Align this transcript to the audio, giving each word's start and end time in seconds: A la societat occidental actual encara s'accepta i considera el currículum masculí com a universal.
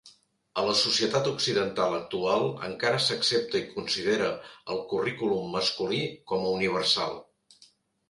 A 0.61 0.61
la 0.67 0.71
societat 0.77 1.29
occidental 1.31 1.97
actual 1.97 2.47
encara 2.69 3.03
s'accepta 3.09 3.61
i 3.61 3.69
considera 3.77 4.33
el 4.77 4.83
currículum 4.95 5.57
masculí 5.61 6.05
com 6.33 6.45
a 6.45 6.53
universal. 6.61 7.19